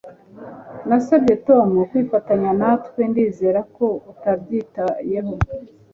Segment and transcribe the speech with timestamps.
[0.87, 5.33] Nasabye Tom kwifatanya natwe Ndizera ko utabyitayeho